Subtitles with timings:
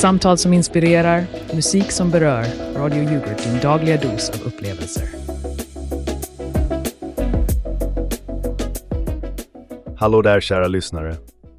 [0.00, 2.44] Samtal som inspirerar, musik som berör.
[2.74, 5.08] Radio Yoghurt, din dagliga dos av upplevelser.
[9.96, 11.16] Hallå där kära lyssnare.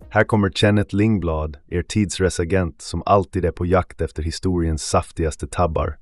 [0.10, 5.98] Här kommer Kenneth Lingblad, er tidsresagent som alltid är på jakt efter historiens saftigaste tabbar.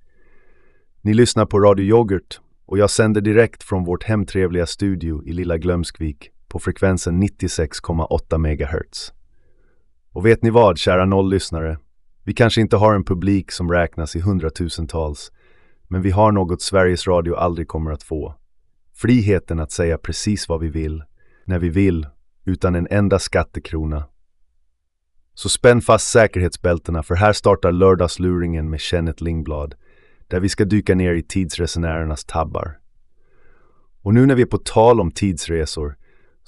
[1.02, 5.58] Ni lyssnar på Radio Yoghurt och jag sänder direkt från vårt hemtrevliga studio i Lilla
[5.58, 9.14] Glömskvik på frekvensen 96,8 MHz.
[10.12, 11.78] Och vet ni vad, kära nolllyssnare?
[12.24, 15.32] Vi kanske inte har en publik som räknas i hundratusentals,
[15.88, 18.36] men vi har något Sveriges Radio aldrig kommer att få.
[18.96, 21.04] Friheten att säga precis vad vi vill,
[21.46, 22.08] när vi vill,
[22.46, 24.04] utan en enda skattekrona.
[25.34, 29.76] Så spänn fast säkerhetsbältena för här startar lördagsluringen med Kenneth Lingblad,
[30.28, 32.80] där vi ska dyka ner i tidsresenärernas tabbar.
[34.02, 35.96] Och nu när vi är på tal om tidsresor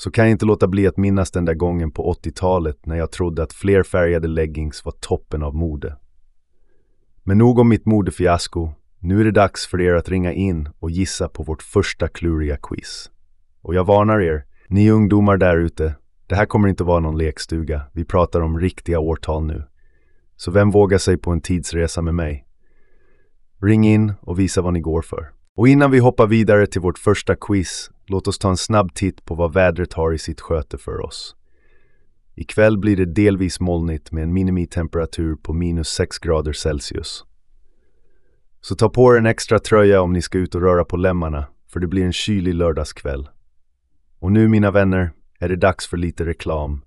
[0.01, 3.11] så kan jag inte låta bli att minnas den där gången på 80-talet när jag
[3.11, 5.97] trodde att flerfärgade leggings var toppen av mode.
[7.23, 8.71] Men nog om mitt modefiasko.
[8.99, 12.57] Nu är det dags för er att ringa in och gissa på vårt första kluriga
[12.57, 13.11] quiz.
[13.61, 15.95] Och jag varnar er, ni ungdomar där ute,
[16.27, 17.81] det här kommer inte vara någon lekstuga.
[17.93, 19.63] Vi pratar om riktiga årtal nu.
[20.35, 22.47] Så vem vågar sig på en tidsresa med mig?
[23.61, 25.31] Ring in och visa vad ni går för.
[25.55, 29.25] Och innan vi hoppar vidare till vårt första quiz, låt oss ta en snabb titt
[29.25, 31.35] på vad vädret har i sitt sköte för oss.
[32.35, 37.25] Ikväll blir det delvis molnigt med en minimitemperatur på minus 6 grader Celsius.
[38.61, 41.45] Så ta på er en extra tröja om ni ska ut och röra på lemmarna,
[41.67, 43.29] för det blir en kylig lördagskväll.
[44.19, 46.81] Och nu mina vänner, är det dags för lite reklam.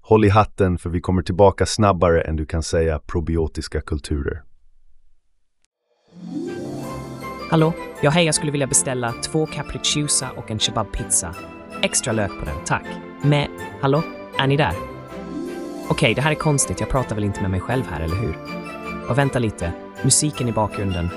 [0.00, 4.42] Håll i hatten för vi kommer tillbaka snabbare än du kan säga probiotiska kulturer.
[7.50, 7.72] Hallå?
[8.00, 11.34] Ja, hej, jag skulle vilja beställa två capricciosa och en kebabpizza.
[11.82, 12.84] Extra lök på den, tack.
[13.22, 13.48] Med...
[13.80, 14.02] Hallå?
[14.38, 14.74] Är ni där?
[15.88, 16.80] Okej, det här är konstigt.
[16.80, 18.36] Jag pratar väl inte med mig själv här, eller hur?
[19.08, 19.72] Och vänta lite.
[20.02, 21.08] Musiken i bakgrunden.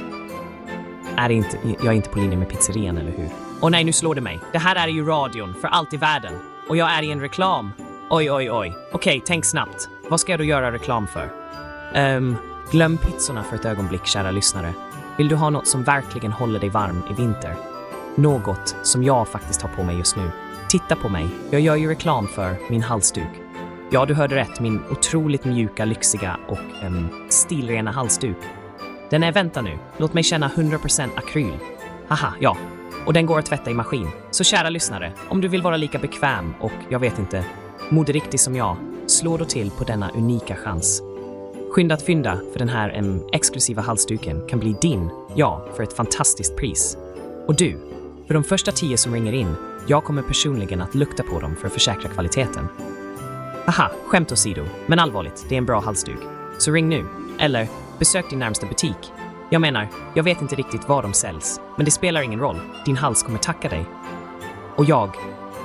[1.17, 1.57] Är inte...
[1.63, 3.29] Jag är inte på linje med pizzerian, eller hur?
[3.61, 4.39] Åh nej, nu slår det mig.
[4.51, 6.33] Det här är ju radion, för allt i världen.
[6.69, 7.71] Och jag är i en reklam.
[8.09, 8.73] Oj, oj, oj.
[8.91, 9.89] Okej, tänk snabbt.
[10.09, 11.29] Vad ska jag då göra reklam för?
[11.95, 12.37] Um,
[12.71, 14.73] glöm pizzorna för ett ögonblick, kära lyssnare.
[15.17, 17.55] Vill du ha något som verkligen håller dig varm i vinter?
[18.15, 20.31] Något som jag faktiskt har på mig just nu.
[20.69, 23.41] Titta på mig, jag gör ju reklam för min halsduk.
[23.91, 28.37] Ja, du hörde rätt, min otroligt mjuka, lyxiga och um, stilrena halsduk.
[29.09, 31.57] Den är, vänta nu, låt mig känna 100% akryl.
[32.07, 32.57] Haha, ja.
[33.05, 34.07] Och den går att tvätta i maskin.
[34.31, 37.45] Så kära lyssnare, om du vill vara lika bekväm och, jag vet inte,
[37.89, 41.12] moderiktig som jag, slå då till på denna unika chans.
[41.73, 45.93] Skynda att fynda, för den här em, exklusiva halsduken kan bli din, ja, för ett
[45.93, 46.97] fantastiskt pris.
[47.47, 47.77] Och du,
[48.27, 49.55] för de första tio som ringer in,
[49.87, 52.67] jag kommer personligen att lukta på dem för att försäkra kvaliteten.
[53.67, 56.19] Aha, skämt åsido, men allvarligt, det är en bra halsduk.
[56.57, 57.05] Så ring nu,
[57.39, 57.67] eller
[57.99, 59.11] besök din närmsta butik.
[59.49, 62.59] Jag menar, jag vet inte riktigt var de säljs, men det spelar ingen roll.
[62.85, 63.85] Din hals kommer tacka dig.
[64.75, 65.09] Och jag,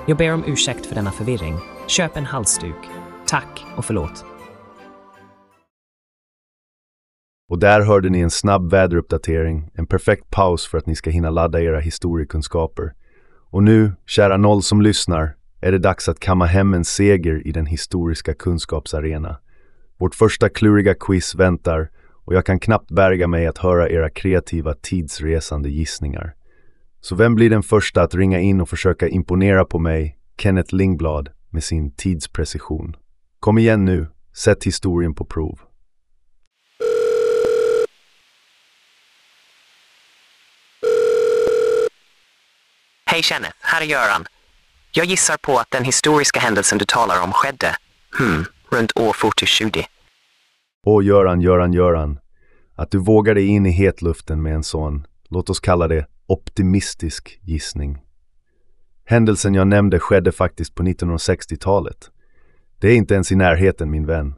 [0.07, 1.59] jag ber om ursäkt för denna förvirring.
[1.87, 2.89] Köp en halsduk.
[3.27, 4.38] Tack och förlåt.
[7.49, 11.31] Och där hörde ni en snabb väderuppdatering, en perfekt paus för att ni ska hinna
[11.31, 12.93] ladda era historiekunskaper.
[13.51, 17.53] Och nu, kära noll som lyssnar, är det dags att kamma hem en seger i
[17.53, 19.39] den historiska kunskapsarena.
[19.99, 21.91] Vårt första kluriga quiz väntar
[22.25, 26.35] och jag kan knappt bärga mig att höra era kreativa tidsresande gissningar.
[27.01, 31.29] Så vem blir den första att ringa in och försöka imponera på mig, Kenneth Lingblad,
[31.51, 32.97] med sin tidsprecision?
[33.41, 35.68] Kom igen nu, sätt historien på prov.
[43.11, 44.25] Hej Kenneth, här är Göran.
[44.93, 47.77] Jag gissar på att den historiska händelsen du talar om skedde,
[48.19, 49.83] hmm, runt år 4020.
[50.87, 52.19] Åh, Göran, Göran, Göran.
[52.75, 57.39] Att du vågar dig in i hetluften med en sån, låt oss kalla det optimistisk
[57.43, 57.99] gissning.
[59.05, 62.11] Händelsen jag nämnde skedde faktiskt på 1960-talet.
[62.81, 64.35] Det är inte ens i närheten, min vän.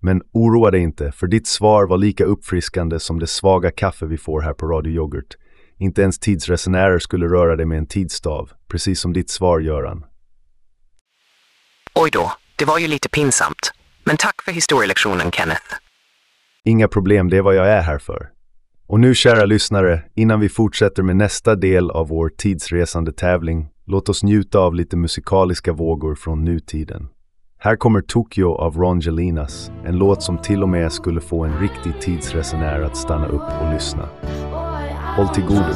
[0.00, 4.18] Men oroa dig inte, för ditt svar var lika uppfriskande som det svaga kaffe vi
[4.18, 5.36] får här på Radio Yoghurt.
[5.78, 10.04] Inte ens tidsresenärer skulle röra dig med en tidsstav, precis som ditt svar, Göran.
[11.94, 13.72] Oj då, det var ju lite pinsamt.
[14.04, 15.74] Men tack för historielektionen, Kenneth.
[16.64, 18.30] Inga problem, det är vad jag är här för.
[18.86, 24.08] Och nu, kära lyssnare, innan vi fortsätter med nästa del av vår tidsresande tävling, låt
[24.08, 27.08] oss njuta av lite musikaliska vågor från nutiden.
[27.58, 31.60] Här kommer Tokyo av Ron Gelinas, en låt som till och med skulle få en
[31.60, 34.08] riktig tidsresenär att stanna upp och lyssna.
[35.16, 35.74] Håll till godo.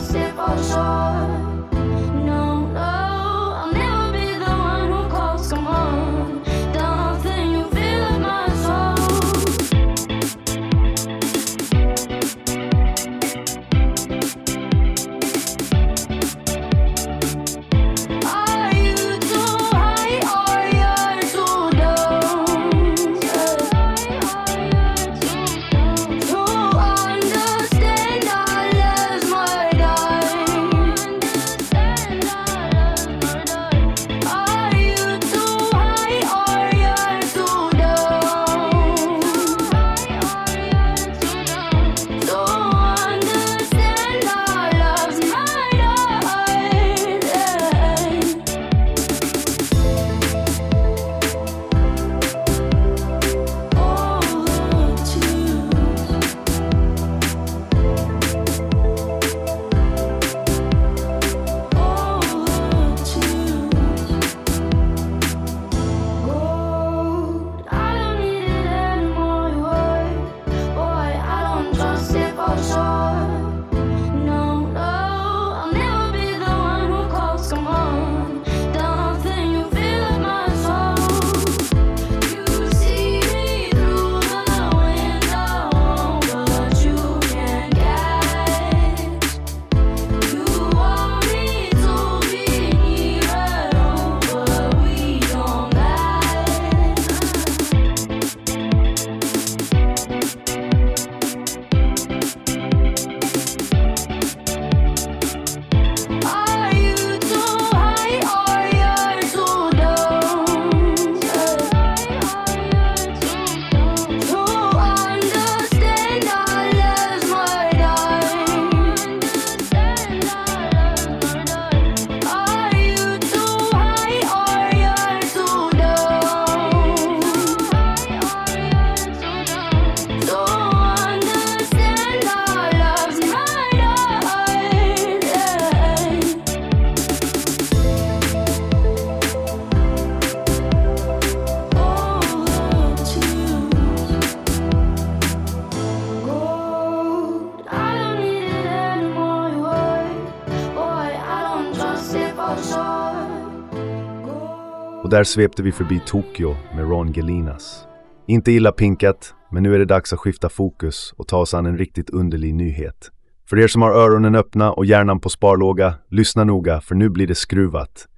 [155.08, 157.86] Och där svepte vi förbi Tokyo med Ron Gelinas.
[158.26, 161.66] Inte illa pinkat, men nu är det dags att skifta fokus och ta oss an
[161.66, 163.10] en riktigt underlig nyhet.
[163.46, 167.26] För er som har öronen öppna och hjärnan på sparlåga, lyssna noga för nu blir
[167.26, 168.08] det skruvat.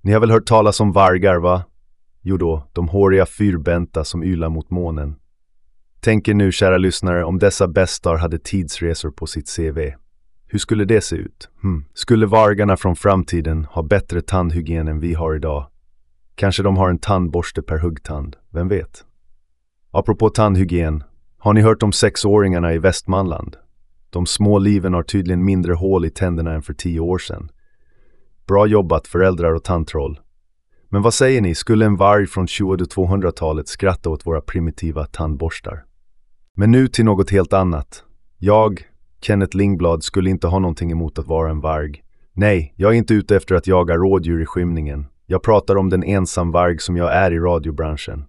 [0.00, 1.62] Ni har väl hört talas om vargar, va?
[2.22, 5.16] Jo då, de håriga fyrbenta som ylar mot månen.
[6.00, 9.78] Tänk er nu, kära lyssnare, om dessa bästar hade tidsresor på sitt CV.
[10.46, 11.48] Hur skulle det se ut?
[11.62, 11.84] Hmm.
[11.94, 15.66] Skulle vargarna från framtiden ha bättre tandhygien än vi har idag?
[16.38, 19.04] Kanske de har en tandborste per huggtand, vem vet?
[19.90, 21.04] Apropå tandhygien,
[21.38, 23.56] har ni hört om sexåringarna i Västmanland?
[24.10, 27.50] De små liven har tydligen mindre hål i tänderna än för tio år sedan.
[28.46, 30.20] Bra jobbat föräldrar och tandtroll.
[30.88, 35.84] Men vad säger ni, skulle en varg från 2200-talet skratta åt våra primitiva tandborstar?
[36.54, 38.04] Men nu till något helt annat.
[38.38, 38.82] Jag,
[39.20, 42.02] Kenneth Lingblad, skulle inte ha någonting emot att vara en varg.
[42.32, 45.06] Nej, jag är inte ute efter att jaga rådjur i skymningen.
[45.30, 48.24] Jag pratar om den ensamvarg som jag är i radiobranschen.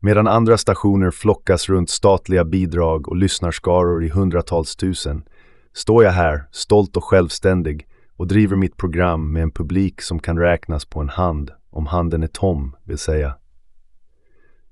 [0.00, 5.24] Medan andra stationer flockas runt statliga bidrag och lyssnarskaror i hundratals tusen
[5.72, 10.38] står jag här, stolt och självständig och driver mitt program med en publik som kan
[10.38, 13.34] räknas på en hand, om handen är tom, vill säga.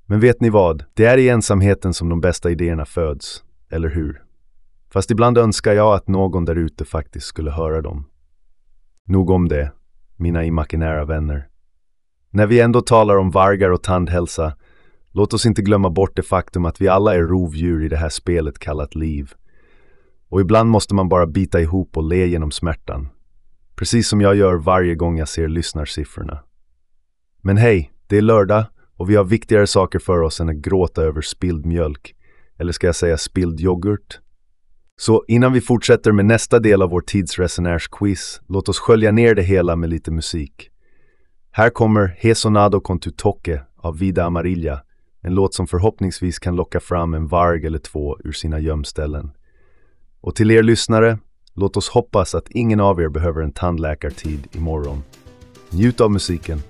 [0.07, 0.85] Men vet ni vad?
[0.95, 4.23] Det är i ensamheten som de bästa idéerna föds, eller hur?
[4.93, 8.07] Fast ibland önskar jag att någon där ute faktiskt skulle höra dem.
[9.07, 9.73] Nog om det,
[10.21, 11.49] mina imaginära vänner.
[12.31, 14.57] När vi ändå talar om vargar och tandhälsa,
[15.13, 18.09] låt oss inte glömma bort det faktum att vi alla är rovdjur i det här
[18.09, 19.33] spelet kallat liv.
[20.29, 23.09] Och ibland måste man bara bita ihop och le genom smärtan.
[23.75, 26.39] Precis som jag gör varje gång jag ser lyssnarsiffrorna.
[27.43, 28.65] Men hej, det är lördag
[28.97, 32.15] och vi har viktigare saker för oss än att gråta över spilld mjölk.
[32.59, 34.21] Eller ska jag säga spilld yoghurt?
[35.01, 39.43] Så innan vi fortsätter med nästa del av vår tidsresenärsquiz, låt oss skölja ner det
[39.43, 40.71] hela med lite musik.
[41.51, 44.83] Här kommer Hesonado con tu toque av Vida Amarilla,
[45.21, 49.31] en låt som förhoppningsvis kan locka fram en varg eller två ur sina gömställen.
[50.21, 51.19] Och till er lyssnare,
[51.55, 55.03] låt oss hoppas att ingen av er behöver en tandläkartid imorgon.
[55.71, 56.63] Njut av musiken!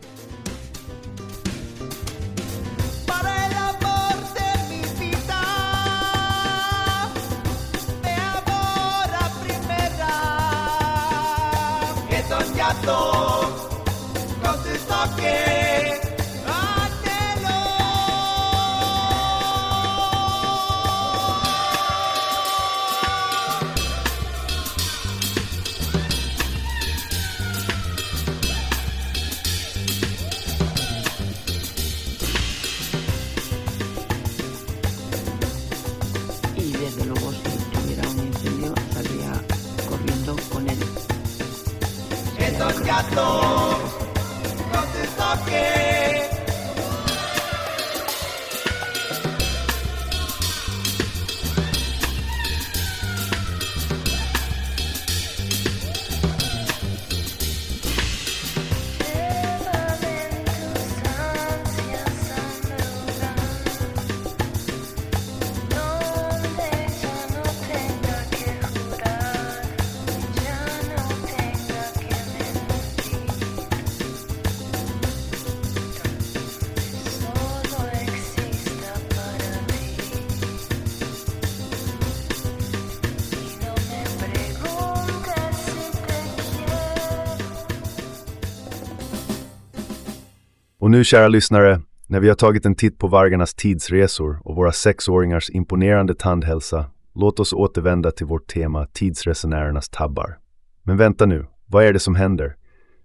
[90.91, 94.73] Och nu kära lyssnare, när vi har tagit en titt på vargarnas tidsresor och våra
[94.73, 100.39] sexåringars imponerande tandhälsa, låt oss återvända till vårt tema tidsresenärernas tabbar.
[100.83, 102.57] Men vänta nu, vad är det som händer?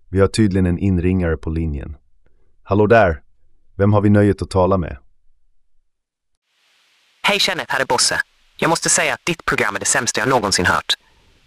[0.10, 1.98] Vi har tydligen en inringare på linjen.
[2.64, 3.22] Hallå där!
[3.76, 4.98] Vem har vi nöjet att tala med?
[7.24, 8.20] Hej Kenneth, här är Bosse.
[8.58, 10.94] Jag måste säga att ditt program är det sämsta jag någonsin hört.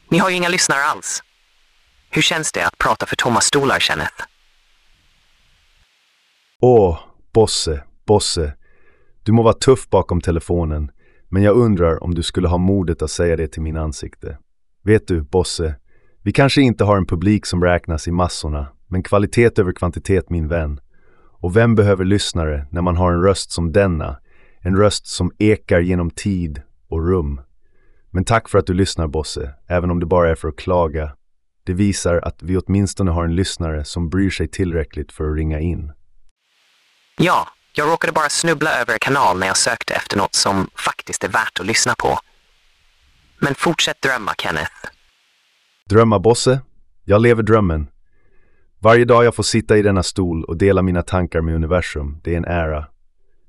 [0.09, 1.23] Ni har ju inga lyssnare alls.
[2.11, 4.38] Hur känns det att prata för tomma stolar, Kenneth?
[6.62, 6.98] Åh,
[7.32, 8.52] Bosse, Bosse.
[9.22, 10.90] Du må vara tuff bakom telefonen,
[11.28, 14.38] men jag undrar om du skulle ha modet att säga det till min ansikte.
[14.84, 15.74] Vet du, Bosse,
[16.22, 20.48] vi kanske inte har en publik som räknas i massorna, men kvalitet över kvantitet, min
[20.48, 20.80] vän.
[21.40, 24.18] Och vem behöver lyssnare när man har en röst som denna?
[24.60, 27.40] En röst som ekar genom tid och rum.
[28.10, 31.12] Men tack för att du lyssnar, Bosse, även om det bara är för att klaga.
[31.64, 35.60] Det visar att vi åtminstone har en lyssnare som bryr sig tillräckligt för att ringa
[35.60, 35.92] in.
[37.20, 41.25] Ja, jag råkade bara snubbla över en kanal när jag sökte efter något som faktiskt
[41.25, 42.18] är värt att lyssna på.
[43.40, 44.72] Men fortsätt drömma, Kenneth.
[45.88, 46.60] Drömma Bosse?
[47.04, 47.88] Jag lever drömmen.
[48.78, 52.32] Varje dag jag får sitta i denna stol och dela mina tankar med universum, det
[52.32, 52.87] är en ära.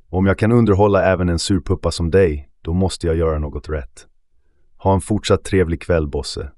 [0.09, 3.69] Och om jag kan underhålla även en surpuppa som dig, då måste jag göra något
[3.69, 4.07] rätt.
[4.77, 6.51] Ha en fortsatt trevlig kväll, Bosse.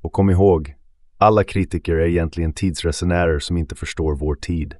[0.00, 0.74] Och kom ihåg,
[1.18, 4.74] alla kritiker är egentligen tidsresenärer som inte förstår vår tid.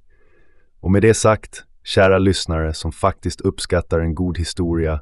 [0.80, 5.00] Och med det sagt, kära lyssnare som faktiskt uppskattar en god historia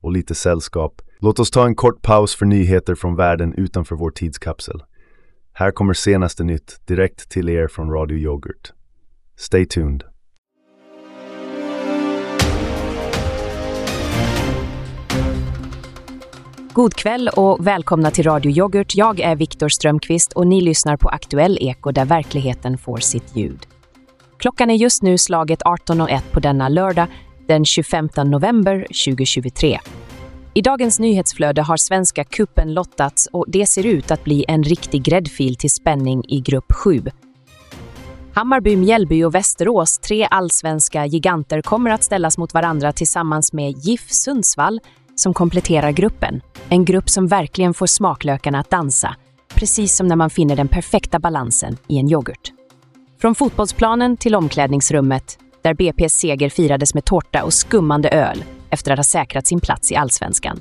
[0.00, 4.10] och lite sällskap, låt oss ta en kort paus för nyheter från världen utanför vår
[4.10, 4.82] tidskapsel.
[5.52, 8.72] Här kommer senaste nytt direkt till er från Radio Yoghurt.
[9.36, 10.04] Stay tuned.
[16.72, 18.94] God kväll och välkomna till Radio Yoghurt.
[18.94, 23.66] Jag är Viktor Strömqvist och ni lyssnar på Aktuell Eko där verkligheten får sitt ljud.
[24.46, 27.06] Klockan är just nu slaget 18.01 på denna lördag
[27.46, 29.78] den 25 november 2023.
[30.54, 35.02] I dagens nyhetsflöde har Svenska kuppen lottats och det ser ut att bli en riktig
[35.02, 37.02] gräddfil till spänning i grupp 7.
[38.34, 44.10] Hammarby, Mjällby och Västerås, tre allsvenska giganter, kommer att ställas mot varandra tillsammans med GIF
[44.10, 44.80] Sundsvall
[45.14, 46.40] som kompletterar gruppen.
[46.68, 49.16] En grupp som verkligen får smaklökarna att dansa,
[49.54, 52.55] precis som när man finner den perfekta balansen i en yoghurt.
[53.18, 58.98] Från fotbollsplanen till omklädningsrummet, där BP's seger firades med tårta och skummande öl efter att
[58.98, 60.60] ha säkrat sin plats i allsvenskan.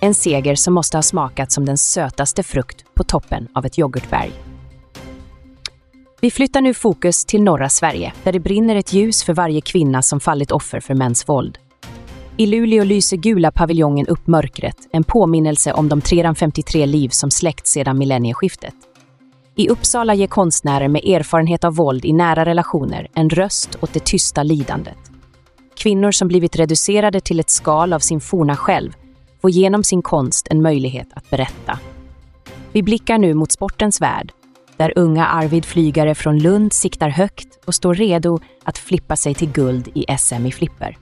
[0.00, 4.32] En seger som måste ha smakat som den sötaste frukt på toppen av ett yoghurtberg.
[6.20, 10.02] Vi flyttar nu fokus till norra Sverige, där det brinner ett ljus för varje kvinna
[10.02, 11.58] som fallit offer för mäns våld.
[12.36, 17.70] I Luleå lyser gula paviljongen upp mörkret, en påminnelse om de 353 liv som släckts
[17.70, 18.74] sedan millennieskiftet.
[19.60, 24.04] I Uppsala ger konstnärer med erfarenhet av våld i nära relationer en röst åt det
[24.04, 24.98] tysta lidandet.
[25.76, 28.92] Kvinnor som blivit reducerade till ett skal av sin forna själv
[29.40, 31.78] får genom sin konst en möjlighet att berätta.
[32.72, 34.32] Vi blickar nu mot sportens värld,
[34.76, 39.52] där unga Arvid Flygare från Lund siktar högt och står redo att flippa sig till
[39.52, 40.96] guld i SM i flipper.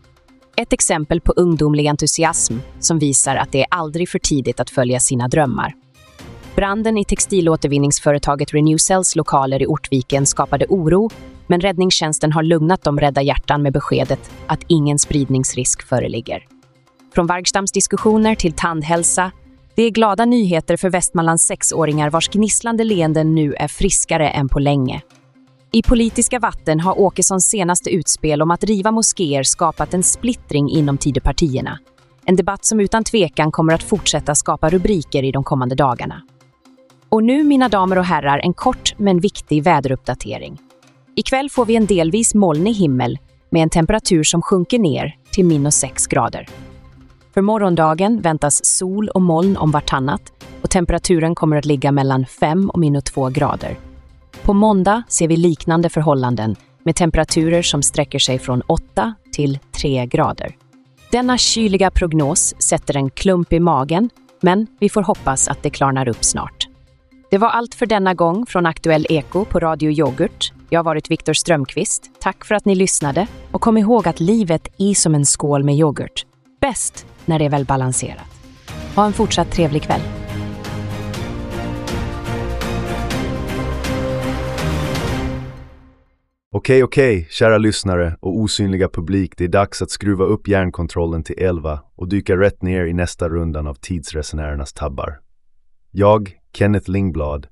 [0.56, 5.00] Ett exempel på ungdomlig entusiasm som visar att det är aldrig för tidigt att följa
[5.00, 5.74] sina drömmar.
[6.58, 11.10] Branden i textilåtervinningsföretaget Renewcells lokaler i Ortviken skapade oro,
[11.46, 16.46] men räddningstjänsten har lugnat de rädda hjärtan med beskedet att ingen spridningsrisk föreligger.
[17.14, 19.32] Från Vargstams diskussioner till tandhälsa,
[19.74, 24.58] det är glada nyheter för Västmanlands sexåringar vars gnisslande leenden nu är friskare än på
[24.58, 25.02] länge.
[25.72, 30.98] I politiska vatten har Åkessons senaste utspel om att riva moskéer skapat en splittring inom
[30.98, 31.78] Tidöpartierna.
[32.24, 36.22] En debatt som utan tvekan kommer att fortsätta skapa rubriker i de kommande dagarna.
[37.08, 40.58] Och nu, mina damer och herrar, en kort men viktig väderuppdatering.
[41.14, 43.18] Ikväll får vi en delvis molnig himmel
[43.50, 46.48] med en temperatur som sjunker ner till minus 6 grader.
[47.34, 52.70] För morgondagen väntas sol och moln om vartannat och temperaturen kommer att ligga mellan 5
[52.70, 53.76] och minus 2 grader.
[54.42, 60.06] På måndag ser vi liknande förhållanden med temperaturer som sträcker sig från 8 till 3
[60.06, 60.56] grader.
[61.10, 64.10] Denna kyliga prognos sätter en klump i magen,
[64.40, 66.57] men vi får hoppas att det klarnar upp snart.
[67.30, 70.52] Det var allt för denna gång från Aktuell Eko på Radio Yoghurt.
[70.70, 72.10] Jag har varit Viktor Strömqvist.
[72.20, 75.74] Tack för att ni lyssnade och kom ihåg att livet är som en skål med
[75.74, 76.26] yoghurt.
[76.60, 78.26] Bäst när det är väl balanserat.
[78.96, 80.00] Ha en fortsatt trevlig kväll.
[86.52, 91.38] Okej, okej, kära lyssnare och osynliga publik, det är dags att skruva upp järnkontrollen till
[91.38, 95.20] 11 och dyka rätt ner i nästa rundan av tidsresenärernas tabbar.
[95.90, 97.46] Jag, Kenneth Lingblad,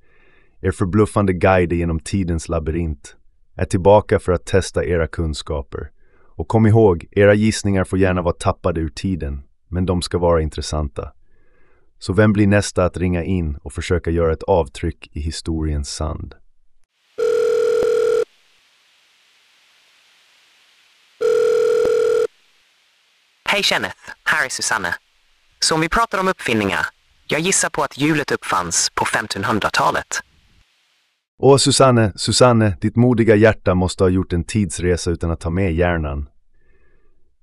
[0.61, 3.17] er förbluffande guide genom tidens labyrint,
[3.57, 5.91] är tillbaka för att testa era kunskaper.
[6.37, 10.43] Och kom ihåg, era gissningar får gärna vara tappade ur tiden, men de ska vara
[10.43, 11.13] intressanta.
[11.99, 16.35] Så vem blir nästa att ringa in och försöka göra ett avtryck i historiens sand?
[23.49, 24.95] Hej Kenneth, här är Susanne.
[25.61, 26.87] Så om vi pratar om uppfinningar,
[27.29, 30.07] jag gissar på att hjulet uppfanns på 1500-talet.
[31.39, 35.75] Åh Susanne, Susanne, ditt modiga hjärta måste ha gjort en tidsresa utan att ta med
[35.75, 36.29] hjärnan.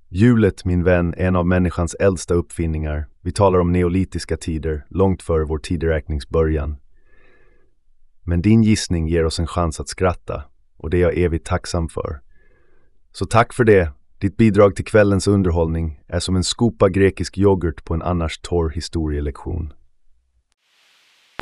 [0.10, 3.08] Hjulet, min vän, är en av människans äldsta uppfinningar.
[3.22, 6.78] Vi talar om neolitiska tider, långt före vår tideräknings början.
[8.24, 10.44] Men din gissning ger oss en chans att skratta,
[10.78, 12.22] och det är jag evigt tacksam för.
[13.12, 13.92] Så tack för det.
[14.18, 18.70] Ditt bidrag till kvällens underhållning är som en skopa grekisk yoghurt på en annars torr
[18.70, 19.74] historielektion.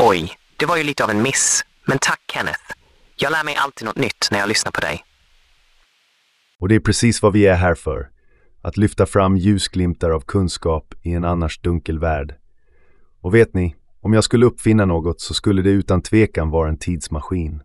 [0.03, 1.65] Oj, det var ju lite av en miss.
[1.87, 2.61] Men tack Kenneth.
[3.15, 5.03] Jag lär mig alltid något nytt när jag lyssnar på dig.
[6.59, 8.09] Och det är precis vad vi är här för.
[8.61, 12.35] Att lyfta fram ljusglimtar av kunskap i en annars dunkel värld.
[13.21, 16.77] Och vet ni, om jag skulle uppfinna något så skulle det utan tvekan vara en
[16.77, 17.63] tidsmaskin.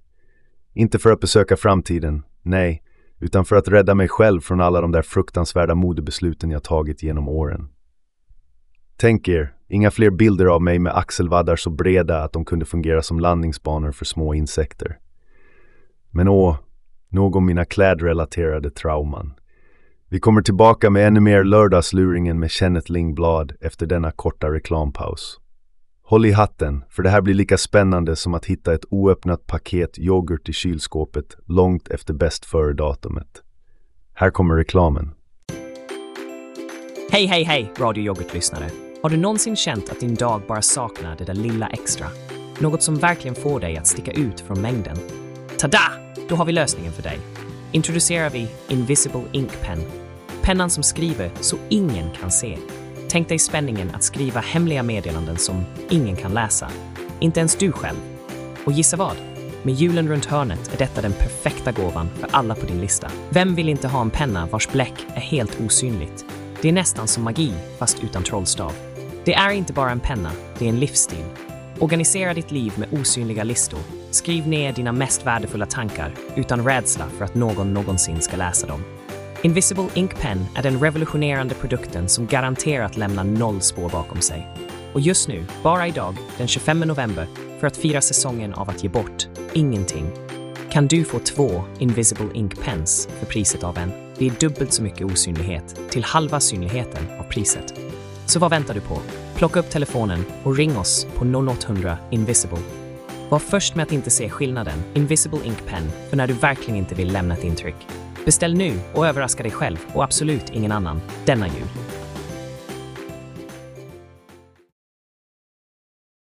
[0.74, 2.82] Inte för att besöka framtiden, nej,
[3.20, 7.28] utan för att rädda mig själv från alla de där fruktansvärda modebesluten jag tagit genom
[7.28, 7.68] åren.
[8.98, 13.02] Tänk er, inga fler bilder av mig med axelvaddar så breda att de kunde fungera
[13.02, 14.98] som landningsbanor för små insekter.
[16.10, 16.56] Men åh,
[17.08, 19.34] nog om mina klädrelaterade trauman.
[20.08, 25.40] Vi kommer tillbaka med ännu mer lördagsluringen med Kenneth Lingblad efter denna korta reklampaus.
[26.02, 29.98] Håll i hatten, för det här blir lika spännande som att hitta ett oöppnat paket
[29.98, 33.42] yoghurt i kylskåpet långt efter bäst före-datumet.
[34.14, 35.14] Här kommer reklamen.
[37.10, 38.85] Hej, hej, hej, Radio Yoghurt-lyssnare.
[39.06, 42.06] Har du någonsin känt att din dag bara saknar det där lilla extra?
[42.58, 44.96] Något som verkligen får dig att sticka ut från mängden?
[45.58, 45.92] Tada!
[46.28, 47.18] Då har vi lösningen för dig.
[47.72, 49.82] Introducerar vi Invisible Ink Pen.
[50.42, 52.58] Pennan som skriver så ingen kan se.
[53.08, 56.70] Tänk dig spänningen att skriva hemliga meddelanden som ingen kan läsa.
[57.20, 57.98] Inte ens du själv.
[58.64, 59.16] Och gissa vad?
[59.62, 63.10] Med julen runt hörnet är detta den perfekta gåvan för alla på din lista.
[63.30, 66.24] Vem vill inte ha en penna vars bläck är helt osynligt?
[66.62, 68.72] Det är nästan som magi, fast utan trollstav.
[69.26, 71.24] Det är inte bara en penna, det är en livsstil.
[71.78, 73.80] Organisera ditt liv med osynliga listor.
[74.10, 78.84] Skriv ner dina mest värdefulla tankar utan rädsla för att någon någonsin ska läsa dem.
[79.42, 84.48] Invisible Ink Pen är den revolutionerande produkten som garanterat lämnar noll spår bakom sig.
[84.92, 87.26] Och just nu, bara idag, den 25 november,
[87.60, 90.10] för att fira säsongen av att ge bort ingenting,
[90.70, 93.92] kan du få två Invisible Ink Pens för priset av en.
[94.18, 97.74] Det är dubbelt så mycket osynlighet, till halva synligheten av priset.
[98.26, 98.98] Så vad väntar du på?
[99.36, 102.58] Plocka upp telefonen och ring oss på 0800 Invisible.
[103.30, 106.94] Var först med att inte se skillnaden Invisible Ink Pen för när du verkligen inte
[106.94, 107.76] vill lämna ett intryck.
[108.24, 111.68] Beställ nu och överraska dig själv och absolut ingen annan denna jul.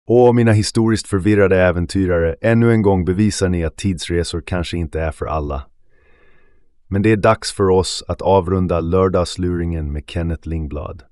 [0.10, 5.12] Åh, mina historiskt förvirrade äventyrare, ännu en gång bevisar ni att tidsresor kanske inte är
[5.12, 5.64] för alla.
[6.88, 11.04] Men det är dags för oss att avrunda lördagsluringen med Kenneth Lingblad.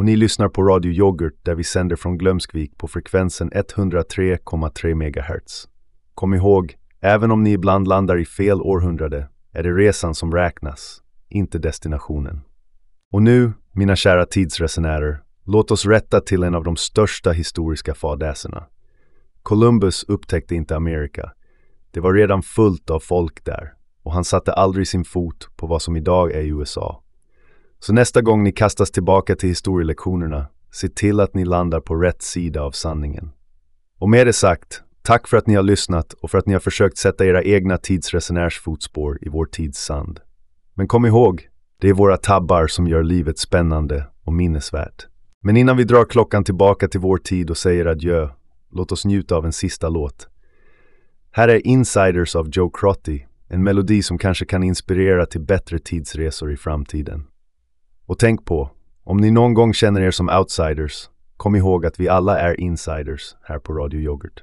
[0.00, 5.68] Och ni lyssnar på Radio Yoghurt där vi sänder från Glömskvik på frekvensen 103,3 MHz.
[6.14, 11.02] Kom ihåg, även om ni ibland landar i fel århundrade är det resan som räknas,
[11.28, 12.40] inte destinationen.
[13.12, 18.66] Och nu, mina kära tidsresenärer, låt oss rätta till en av de största historiska fadäserna.
[19.42, 21.32] Columbus upptäckte inte Amerika.
[21.90, 25.82] Det var redan fullt av folk där och han satte aldrig sin fot på vad
[25.82, 27.02] som idag är USA.
[27.82, 32.22] Så nästa gång ni kastas tillbaka till historielektionerna, se till att ni landar på rätt
[32.22, 33.30] sida av sanningen.
[33.98, 36.60] Och med det sagt, tack för att ni har lyssnat och för att ni har
[36.60, 40.20] försökt sätta era egna tidsresenärsfotspår i vår tids sand.
[40.74, 41.48] Men kom ihåg,
[41.80, 45.06] det är våra tabbar som gör livet spännande och minnesvärt.
[45.42, 48.28] Men innan vi drar klockan tillbaka till vår tid och säger adjö,
[48.72, 50.28] låt oss njuta av en sista låt.
[51.30, 56.52] Här är Insiders av Joe Crotty, en melodi som kanske kan inspirera till bättre tidsresor
[56.52, 57.26] i framtiden.
[58.10, 58.70] Och tänk på,
[59.04, 63.36] om ni någon gång känner er som outsiders, kom ihåg att vi alla är insiders
[63.42, 64.42] här på Radio Yoghurt.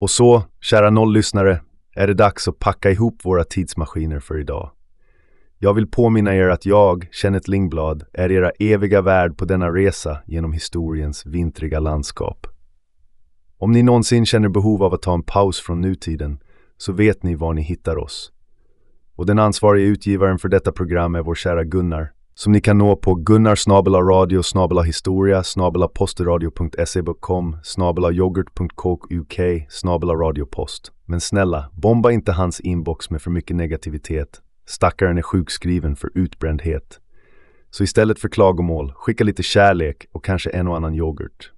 [0.00, 1.60] Och så, kära nolllyssnare,
[1.94, 4.70] är det dags att packa ihop våra tidsmaskiner för idag.
[5.58, 10.18] Jag vill påminna er att jag, Kenneth Lingblad, är era eviga värd på denna resa
[10.26, 12.46] genom historiens vintriga landskap.
[13.58, 16.38] Om ni någonsin känner behov av att ta en paus från nutiden
[16.76, 18.32] så vet ni var ni hittar oss.
[19.14, 22.96] Och den ansvariga utgivaren för detta program är vår kära Gunnar, som ni kan nå
[22.96, 30.92] på gunnarsnabelaradio snabelahistoria snabelapostradio.se.com snabelayoghurt.kok.uk snabelaradiopost.
[31.04, 34.42] Men snälla, bomba inte hans inbox med för mycket negativitet.
[34.66, 37.00] Stackaren är sjukskriven för utbrändhet.
[37.70, 41.52] Så istället för klagomål, skicka lite kärlek och kanske en och annan yoghurt.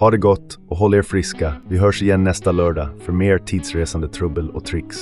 [0.00, 1.54] Ha det gott och håll er friska.
[1.68, 4.96] Vi hörs igen nästa lördag för mer tidsresande trubbel och tricks.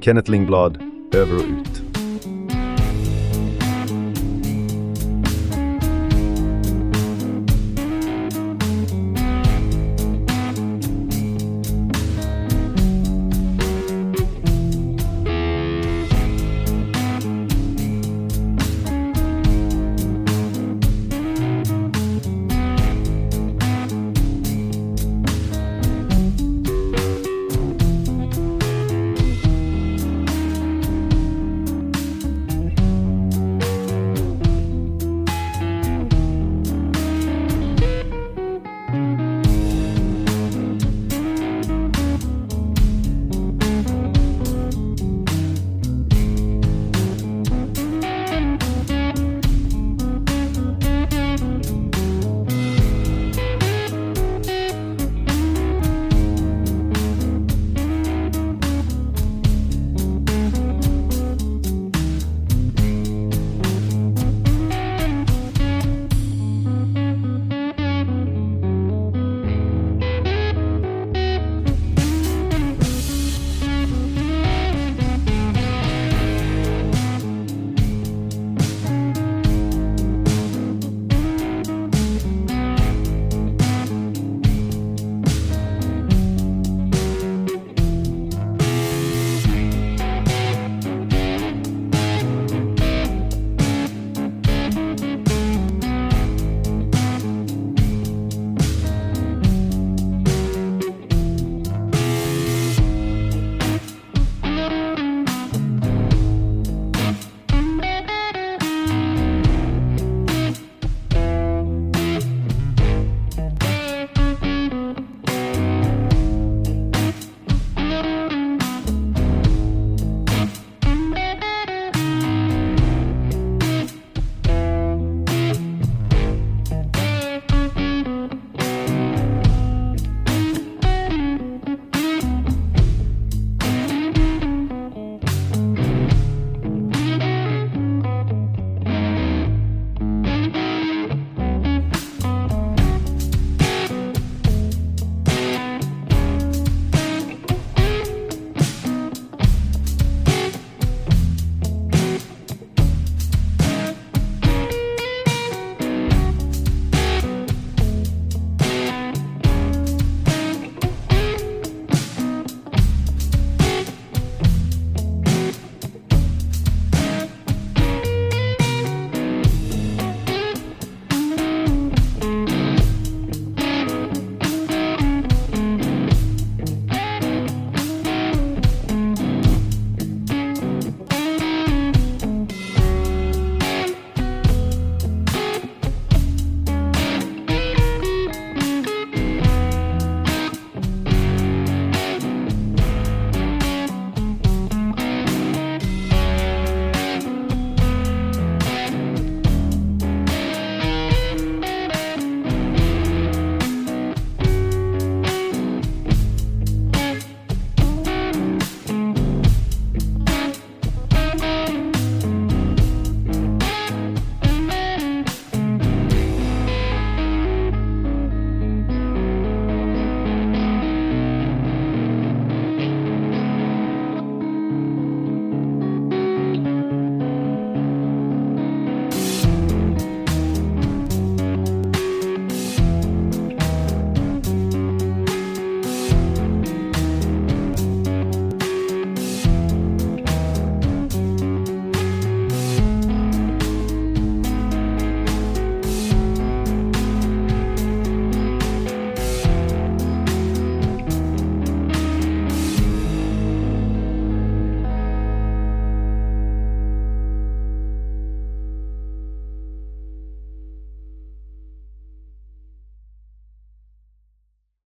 [0.00, 0.78] Kenneth Lingblad,
[1.14, 1.91] över och ut.